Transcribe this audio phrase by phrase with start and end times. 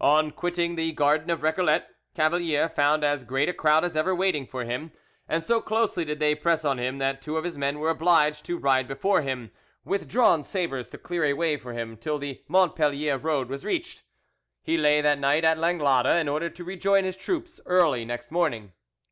[0.00, 4.12] On quitting the garden of the Recollets, Cavalier found as great a crowd as ever
[4.12, 4.90] waiting for him,
[5.28, 8.44] and so closely did they press on him that two of his men were obliged
[8.46, 9.52] to ride before him
[9.84, 14.02] with drawn sabres to clear a way for him till the Montpellier road was reached.
[14.64, 18.72] He lay that night at Langlade, in order to rejoin his troops early next morning.